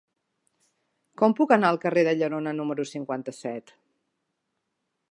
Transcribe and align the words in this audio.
Com 1.21 1.35
puc 1.41 1.53
anar 1.57 1.69
al 1.75 1.79
carrer 1.85 2.05
de 2.09 2.15
Llerona 2.23 2.55
número 2.63 2.87
cinquanta-set? 2.95 3.77